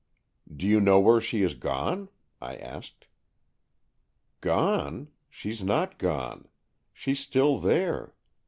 "Do 0.51 0.65
you 0.67 0.81
know 0.81 0.99
where 0.99 1.21
she 1.21 1.41
has 1.43 1.53
gone?" 1.53 2.09
I 2.41 2.55
asked." 2.55 3.05
Gone? 4.41 5.09
She's 5.29 5.61
not 5.61 5.99
gone. 5.99 6.47
She's 6.91 7.19
still 7.19 7.59
there. 7.59 8.15